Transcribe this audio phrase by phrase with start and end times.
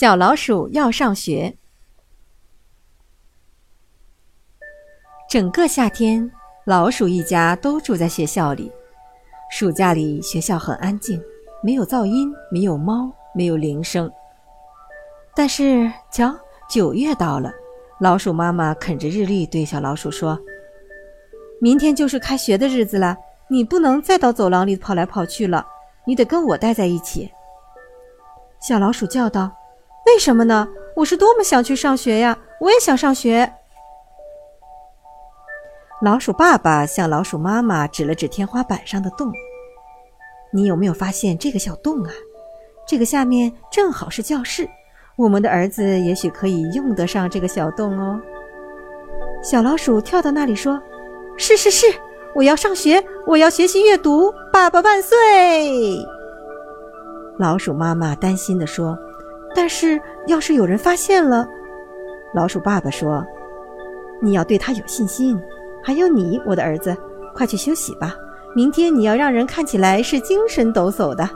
[0.00, 1.54] 小老鼠要上学。
[5.28, 6.32] 整个夏天，
[6.64, 8.72] 老鼠一家都住在学校里。
[9.50, 11.22] 暑假里，学校很安静，
[11.62, 14.10] 没有噪音，没有猫，没有铃声。
[15.36, 16.34] 但是，瞧，
[16.66, 17.52] 九月到了，
[18.00, 20.40] 老鼠妈妈啃着日历对小老鼠说
[21.60, 23.14] ：“明天就是开学的日子了，
[23.48, 25.66] 你不能再到走廊里跑来跑去了，
[26.06, 27.30] 你得跟我待在一起。”
[28.66, 29.52] 小老鼠叫道。
[30.12, 30.66] 为什么呢？
[30.96, 32.36] 我是多么想去上学呀！
[32.60, 33.50] 我也想上学。
[36.02, 39.32] 老鼠爸爸向老鼠妈妈指了指天花板上的洞。
[40.52, 42.10] 你有没有发现这个小洞啊？
[42.88, 44.68] 这个下面正好是教室，
[45.14, 48.20] 我们的儿子也许可以用得上这个小洞哦。
[49.44, 50.82] 小老鼠跳到那里说
[51.38, 51.86] ：“是是是，
[52.34, 55.16] 我要上学，我要学习阅读，爸爸万岁！”
[57.38, 58.98] 老鼠妈妈担心地说。
[59.54, 61.46] 但是，要是有人发现了，
[62.32, 63.26] 老鼠爸爸说
[64.22, 65.40] ：“你要对他有信心。
[65.82, 66.96] 还有你，我的儿子，
[67.34, 68.14] 快去休息吧。
[68.54, 71.28] 明天你要让人看起来是精神抖擞的。”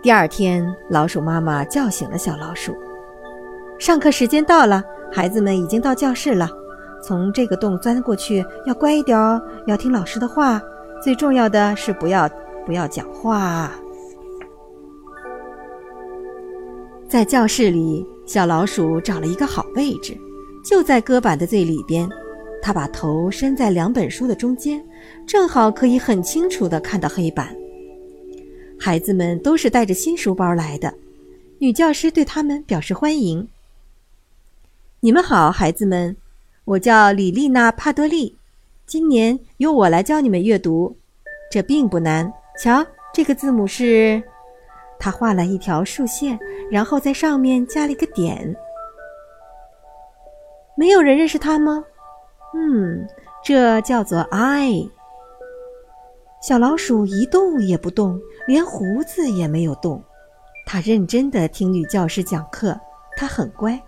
[0.00, 2.76] 第二天，老鼠妈妈叫醒了小老鼠。
[3.78, 6.48] 上课时间到了，孩子们已经到教室了。
[7.02, 10.60] 从这个洞钻过去，要乖一点哦，要听老师的话。
[11.02, 12.28] 最重要的是，不要
[12.66, 13.70] 不要讲话。
[17.08, 20.14] 在教室里，小老鼠找了一个好位置，
[20.62, 22.06] 就在搁板的最里边。
[22.60, 24.84] 它把头伸在两本书的中间，
[25.26, 27.56] 正好可以很清楚地看到黑板。
[28.78, 30.92] 孩子们都是带着新书包来的，
[31.58, 33.48] 女教师对他们表示欢迎。
[35.00, 36.14] 你们好，孩子们，
[36.66, 38.36] 我叫李丽娜·帕多利，
[38.86, 40.94] 今年由我来教你们阅读，
[41.50, 42.30] 这并不难。
[42.60, 42.84] 瞧，
[43.14, 44.22] 这个字母是。
[44.98, 46.38] 他画了一条竖线，
[46.70, 48.54] 然后在上面加了一个点。
[50.76, 51.84] 没有人认识他吗？
[52.54, 53.06] 嗯，
[53.42, 54.88] 这叫做 I。
[56.40, 60.02] 小老鼠一动也不动，连胡子也没有动。
[60.64, 62.78] 他认真的听女教师讲课，
[63.16, 63.80] 他很乖。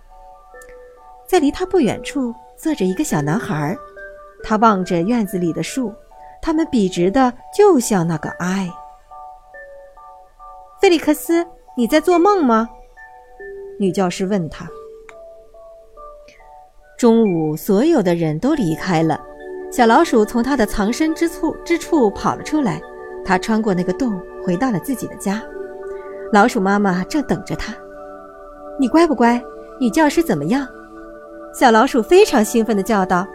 [1.27, 3.77] 在离他不远处坐着一个小男孩，
[4.43, 5.93] 他望着院子里的树，
[6.41, 8.69] 它们笔直的，就像那个 I。
[10.81, 11.45] 菲利克斯，
[11.77, 12.67] 你在做梦吗？
[13.79, 14.67] 女教师问他。
[16.97, 19.21] 中午，所有的人都离开了，
[19.71, 22.81] 小老鼠从它的藏身之处之处跑了出来。
[23.23, 25.39] 它穿过那个洞，回到了自己的家。
[26.33, 27.71] 老鼠妈妈正等着它。
[28.79, 29.39] 你乖不乖？
[29.79, 30.67] 女教师怎么样？
[31.53, 33.27] 小老鼠非常兴奋地叫道：“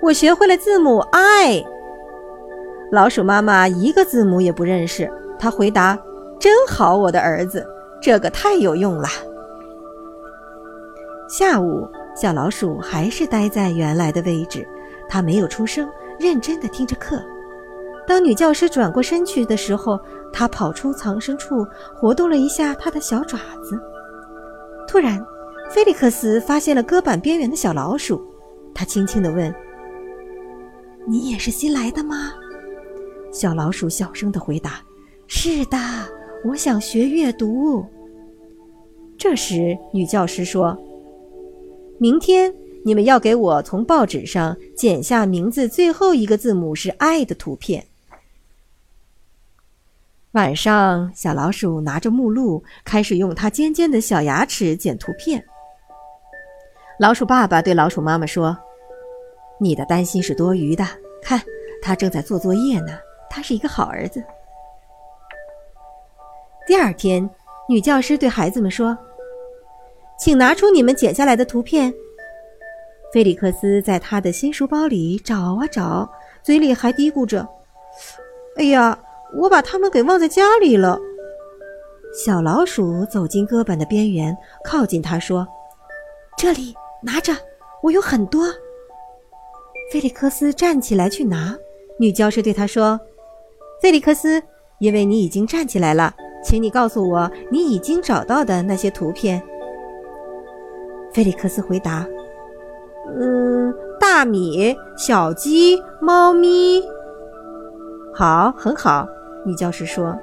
[0.00, 1.64] 我学会了字母 I。”
[2.92, 5.12] 老鼠妈妈一个字母也不认识。
[5.40, 5.98] 她回答。
[6.38, 7.66] 真好，我的儿子，
[8.00, 9.08] 这个太有用了。
[11.28, 14.66] 下午，小老鼠还是待在原来的位置，
[15.08, 15.88] 它没有出声，
[16.18, 17.20] 认真的听着课。
[18.06, 19.98] 当女教师转过身去的时候，
[20.32, 23.78] 它跑出藏身处，活动了一下它的小爪子。
[24.86, 25.22] 突然，
[25.68, 28.24] 菲利克斯发现了搁板边缘的小老鼠，
[28.74, 29.54] 他轻轻地问
[31.06, 32.32] ：“你也是新来的吗？”
[33.30, 34.80] 小老鼠小声的回答
[35.26, 35.76] ：“是的。”
[36.44, 37.84] 我想学阅读。
[39.18, 40.76] 这时，女教师说
[41.98, 42.54] ：“明天
[42.84, 47.84] 你们要给我从报纸上剪下名字最后一个字母是 ‘I’ 的图片。”
[50.32, 55.44] 晚上，小老鼠拿着目录，开始用它尖尖的小牙齿剪图片。
[57.00, 58.56] 老鼠爸爸对老鼠妈妈说
[59.58, 60.86] ：“你的担心是多余的，
[61.20, 61.42] 看，
[61.82, 62.92] 他正在做作业呢。
[63.28, 64.22] 他是一个好儿子。”
[66.68, 67.26] 第二天，
[67.66, 68.94] 女教师对孩子们说
[70.20, 71.90] ：“请拿出你们剪下来的图片。”
[73.10, 76.06] 菲利克斯在他的新书包里找啊找，
[76.42, 77.48] 嘴里还嘀咕着
[78.56, 78.98] ：“哎呀，
[79.34, 80.98] 我把它们给忘在家里了。”
[82.12, 85.48] 小老鼠走进搁板的边缘，靠近他说
[86.36, 87.34] ：“这里，拿着，
[87.82, 88.44] 我有很多。”
[89.90, 91.56] 菲利克斯站起来去拿。
[91.98, 93.00] 女教师对他说
[93.80, 94.42] ：“菲利克斯，
[94.80, 96.14] 因为你已经站起来了。”
[96.48, 99.42] 请你告诉我你已经找到的那些图片。
[101.12, 102.06] 菲利克斯回答
[103.20, 106.82] ：“嗯，大米、小鸡、猫咪。
[108.14, 109.06] 好，很好。”
[109.44, 110.18] 女教师说，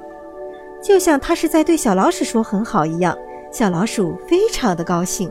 [0.82, 3.16] 就像她是在对小老鼠说“很好”一样。
[3.52, 5.30] 小老鼠非常的高兴。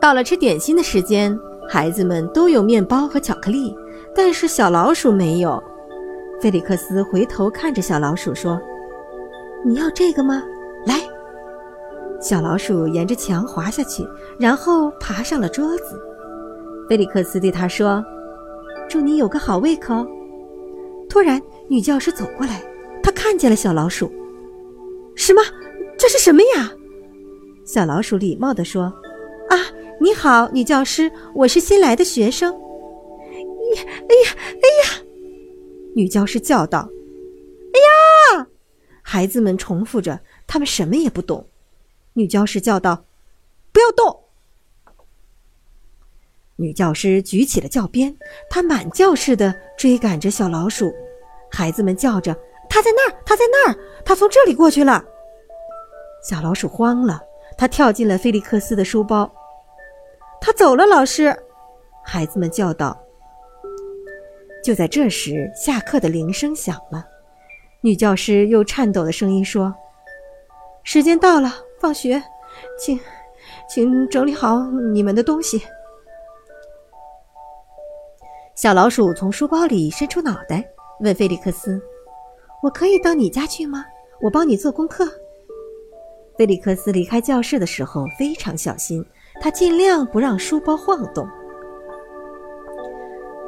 [0.00, 3.76] 到了吃点心的时间，孩子们都有面包和巧克力，
[4.14, 5.62] 但是小老鼠没有。
[6.42, 8.60] 菲利克斯回头看着小老鼠说
[9.64, 10.42] ：“你要这个吗？
[10.84, 10.96] 来。”
[12.20, 14.04] 小老鼠沿着墙滑下去，
[14.40, 15.96] 然后爬上了桌子。
[16.88, 18.04] 菲利克斯对他说
[18.90, 20.04] ：“祝你有个好胃口。”
[21.08, 22.60] 突然，女教师走过来，
[23.04, 24.10] 她看见了小老鼠。
[25.14, 25.40] “什么？
[25.96, 26.72] 这是什么呀？”
[27.64, 28.92] 小老鼠礼貌地说
[29.48, 29.56] ：“啊，
[30.00, 32.52] 你好，女教师，我是新来的学生。
[33.78, 34.91] ”“呀，哎呀，哎呀！”
[35.94, 36.88] 女教师叫道
[37.74, 38.46] ：“哎呀！”
[39.02, 41.48] 孩子们重复着，他们什么也不懂。
[42.14, 43.04] 女教师叫道
[43.72, 44.20] ：“不要动！”
[46.56, 48.16] 女教师举起了教鞭，
[48.48, 50.92] 她满教室的追赶着小老鼠。
[51.50, 52.34] 孩子们叫着
[52.70, 55.04] ：“它在那儿，它在那儿，它从这里过去了。”
[56.22, 57.20] 小老鼠慌了，
[57.58, 59.30] 它跳进了菲利克斯的书包。
[60.40, 61.36] 他走了，老师！
[62.04, 63.00] 孩子们叫道。
[64.62, 67.04] 就在这时，下课的铃声响了。
[67.80, 69.74] 女教师用颤抖的声音说
[70.84, 72.22] ：“时间到了，放学，
[72.78, 72.98] 请，
[73.68, 75.60] 请整理好你们的东西。”
[78.54, 80.64] 小老鼠从书包里伸出脑袋，
[81.00, 81.82] 问菲利克斯
[82.62, 83.84] ：“我可以到你家去吗？
[84.20, 85.04] 我帮你做功课。”
[86.38, 89.04] 菲利克斯离开教室的时候非常小心，
[89.40, 91.26] 他尽量不让书包晃动。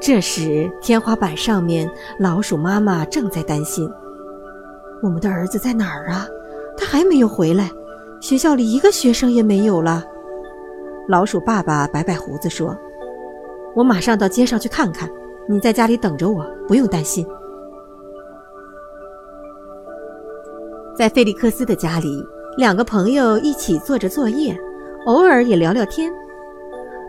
[0.06, 3.90] 这时，天花板上面，老鼠妈妈正在担心
[5.02, 6.28] ：“我们的儿子在哪儿啊？
[6.76, 7.70] 他还没有回来，
[8.20, 10.04] 学校里一个学生也没有了。”
[11.08, 12.76] 老鼠爸爸摆摆胡子说
[13.74, 15.08] ：“我马上到街上去看看，
[15.48, 17.26] 你在家里等着我，不用担心。”
[20.94, 22.22] 在菲利克斯的家里，
[22.58, 24.54] 两个朋友一起做着作业，
[25.06, 26.12] 偶尔也聊聊天。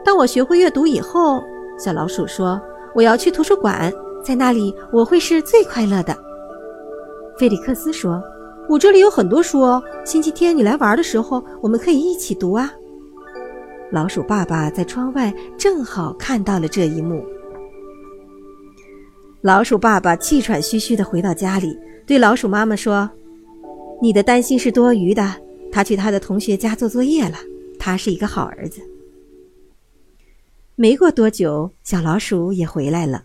[0.06, 1.44] 当我学会阅读以后，
[1.78, 2.58] 小老鼠说。
[2.96, 3.92] 我要去图书馆，
[4.24, 6.18] 在那里我会是最快乐的。
[7.38, 8.24] 菲利克斯说
[8.70, 12.74] ：“我这里有很多书哦，星期天你来玩的时候，我们可以一起读啊。”
[13.92, 17.22] 老鼠爸爸在窗外正好看到了这一幕。
[19.42, 21.78] 老鼠爸爸气喘吁吁地回到家里，
[22.08, 23.10] 对老鼠妈妈说
[24.02, 25.36] ：“你的担心是多余的，
[25.70, 27.36] 他去他的同学家做作业了，
[27.78, 28.80] 他是一个好儿子。”
[30.78, 33.24] 没过多久，小老鼠也回来了。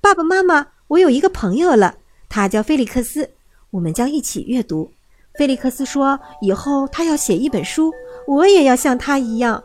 [0.00, 1.96] 爸爸妈妈，我有一个朋友了，
[2.28, 3.28] 他叫菲利克斯，
[3.70, 4.92] 我们将一起阅读。
[5.34, 7.92] 菲利克斯说，以后他要写一本书，
[8.28, 9.62] 我也要像他一样。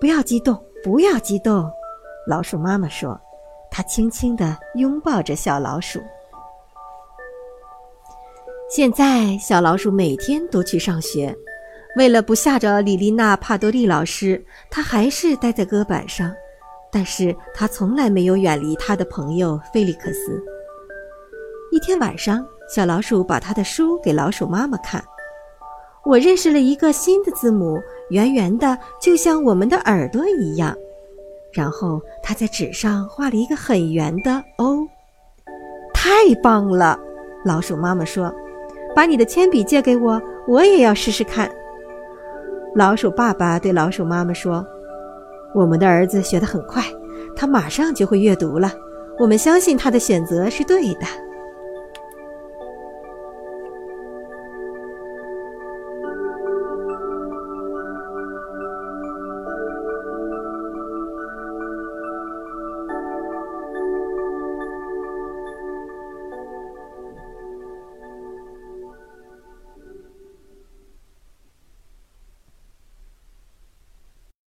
[0.00, 1.70] 不要激动，不要激动，
[2.26, 3.20] 老鼠妈妈说，
[3.70, 6.00] 她轻轻地拥抱着小老鼠。
[8.70, 11.36] 现在，小老鼠每天都去上学。
[11.96, 16.30] 为了不吓着李丽娜·帕多利老师，他还是待在搁板上。
[16.92, 20.42] 但是他从来没有远离他的朋友菲利克斯。
[21.70, 25.02] 一天晚上，小老鼠把他的书给老鼠妈妈看。
[26.04, 30.76] 我认识了一个新的字母，圆圆的，就像我们的耳朵一样。
[31.52, 34.86] 然后他在纸上画了一个很圆的 O。
[35.94, 36.10] 太
[36.42, 36.98] 棒了，
[37.44, 38.32] 老鼠妈妈说
[38.94, 41.50] ：“把你的铅笔借给我，我也要试试看。”
[42.76, 44.64] 老鼠爸爸对老鼠妈妈说
[45.54, 46.82] ：“我们的儿子学得很快，
[47.34, 48.70] 他马上就会阅读了。
[49.18, 51.06] 我们相信他的选择是对的。”